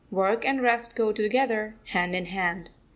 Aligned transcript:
Work 0.09 0.45
and 0.45 0.63
rest 0.63 0.95
go 0.95 1.11
together, 1.11 1.75
hand 1.89 2.15
in 2.15 2.25
hand. 2.25 2.71